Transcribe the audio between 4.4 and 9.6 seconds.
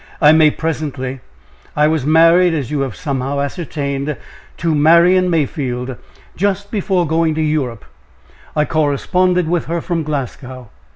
to Marian Mayfield, just before going to Europe. I corresponded